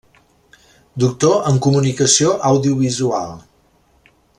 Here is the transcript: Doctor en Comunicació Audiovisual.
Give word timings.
Doctor 1.03 1.45
en 1.51 1.59
Comunicació 1.67 2.33
Audiovisual. 2.53 3.41